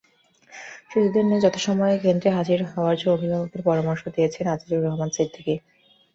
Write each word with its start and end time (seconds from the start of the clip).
শিশুদের 0.89 1.23
নিয়ে 1.25 1.43
যথাসময়ে 1.43 2.01
কেন্দ্রে 2.03 2.29
হাজির 2.37 2.59
হওয়ার 2.71 2.95
জন্য 2.99 3.11
অভিভাবকদের 3.11 3.61
পরামর্শ 3.69 4.01
দিয়েছেন 4.15 4.45
আজিজুর 4.53 4.85
রহমান 4.85 5.09
সিদ্দিকী। 5.15 5.55